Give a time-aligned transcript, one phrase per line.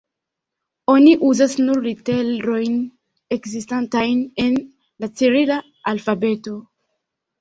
[0.93, 2.79] Oni uzas nur literojn
[3.37, 4.57] ekzistantajn en
[5.05, 6.57] la cirila alfabeto.